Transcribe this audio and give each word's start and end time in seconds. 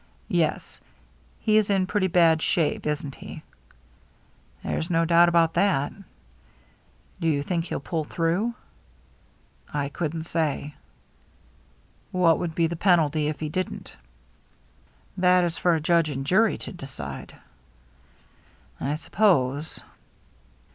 "Yes, 0.45 0.81
he's 1.41 1.69
in 1.69 1.85
pretty 1.85 2.07
bad 2.07 2.41
shape, 2.41 2.87
isn't 2.87 3.13
he?"" 3.13 3.43
There's 4.63 4.89
no 4.89 5.05
doubt 5.05 5.29
about 5.29 5.53
that."" 5.53 5.93
Do 7.21 7.27
you 7.27 7.43
think 7.43 7.65
he'll 7.65 7.79
pull 7.79 8.03
through?"" 8.05 8.55
I 9.71 9.89
couldn't 9.89 10.23
say."" 10.23 10.73
What 12.11 12.39
would 12.39 12.55
be 12.55 12.65
the 12.65 12.75
penalty 12.75 13.27
if 13.27 13.39
he 13.41 13.49
didn't?" 13.49 13.95
"That 15.17 15.43
is 15.43 15.59
for 15.59 15.75
a 15.75 15.79
judge 15.79 16.09
and 16.09 16.25
jury 16.25 16.57
to 16.57 16.71
decide."" 16.71 17.35
I 18.81 18.95
suppose." 18.95 19.81